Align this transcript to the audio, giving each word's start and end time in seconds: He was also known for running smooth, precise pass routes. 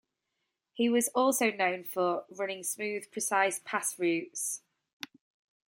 He 0.73 0.89
was 0.89 1.09
also 1.09 1.51
known 1.51 1.83
for 1.83 2.25
running 2.31 2.63
smooth, 2.63 3.11
precise 3.11 3.61
pass 3.63 3.99
routes. 3.99 4.63